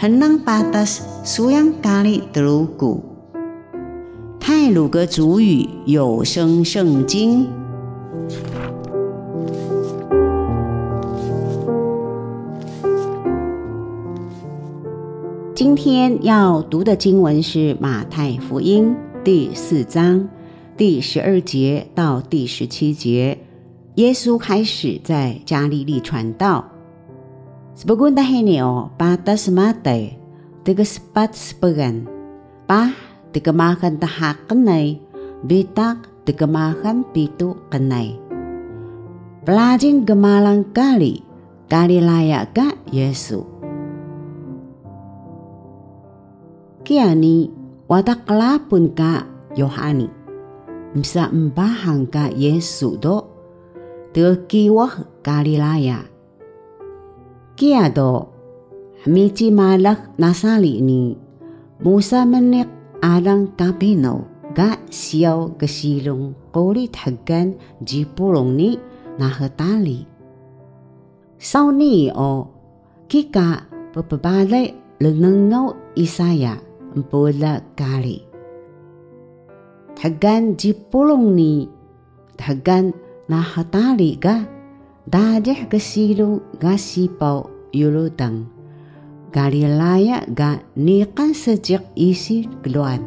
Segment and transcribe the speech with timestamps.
[0.00, 3.04] henang patas suyang kali telugu。
[4.40, 7.44] 泰鲁格族语有声圣经。
[15.54, 20.26] 今天要读的经文是马太福音第四章
[20.78, 23.36] 第十二节到第十七节。
[23.96, 26.69] 耶稣开始在加利利传道。
[27.70, 30.18] Sebagun dahenio patas mate,
[30.66, 32.04] tiga sepat sebagan,
[32.66, 32.90] pah
[33.30, 34.98] dikemakan tahak kenai,
[35.46, 38.18] bitak dikemakan pitu kenai.
[39.46, 41.22] Pelajing gemalang kali,
[41.70, 43.46] kali layak ka Yesu.
[46.84, 47.48] Kiani
[47.86, 49.24] watak kelapun ka
[49.54, 50.10] Yohani.
[50.90, 53.30] Bisa mbahang ka Yesu do
[54.10, 56.02] Tekiwah Galilaya.
[57.60, 58.24] Kia do
[59.04, 61.12] Hamici malak nasali ni
[61.84, 62.64] Musa menik
[63.04, 68.80] alang kapino ga siyaw gasilong kulit hagan jipulong ni
[69.20, 70.08] nahatali.
[71.36, 72.48] Sau ni o
[73.12, 76.56] kika papabalay lenengaw isaya
[76.96, 78.24] mpula kali.
[80.00, 81.68] Hagan jipulong ni
[82.40, 82.96] hagan
[83.28, 84.59] nahatali ga
[85.06, 88.50] dadeh gasilong ga sipaw yulutang.
[89.30, 93.06] Galilaya ga nikan sejak isi keluan.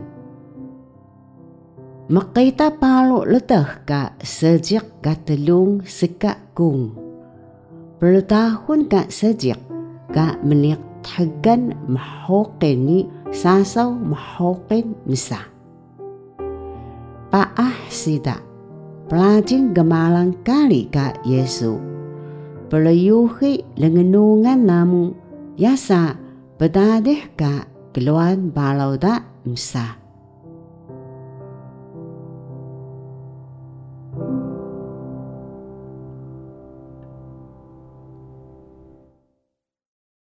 [2.07, 6.95] Makita palo letah ka sejak katelung seka kung.
[7.99, 9.59] Bertahun ka sejak
[10.11, 11.75] ka menik tagan
[12.61, 15.43] ni sasaw mahokin misa.
[17.27, 18.52] Paah sida
[19.13, 21.77] pelajing gemalang kali ka Yesu.
[22.65, 25.13] Pelayuhi lengenungan namu
[25.53, 26.17] yasa
[26.57, 30.02] bedadeh ka keluan balau da msa.